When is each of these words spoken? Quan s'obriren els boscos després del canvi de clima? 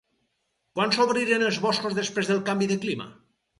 Quan 0.79 0.93
s'obriren 0.95 1.45
els 1.51 1.61
boscos 1.67 1.99
després 2.01 2.35
del 2.35 2.43
canvi 2.51 2.73
de 2.75 2.81
clima? 2.89 3.11